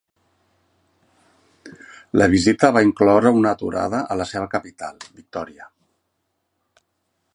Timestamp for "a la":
4.15-4.27